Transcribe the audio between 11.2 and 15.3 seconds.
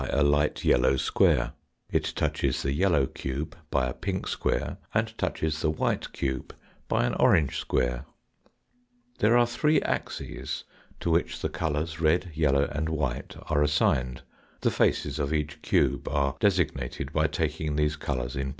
the colours red, yellow, and white, are assigned, the faces